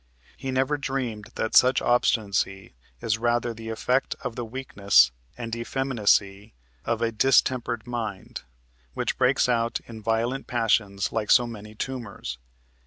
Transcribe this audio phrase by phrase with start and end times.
[0.35, 6.55] "He never dreamed that such obstinacy is rather the effect of the weakness and effeminacy
[6.85, 8.41] of a distempered mind,
[8.95, 12.39] which breaks out in violent passions like so many tumors."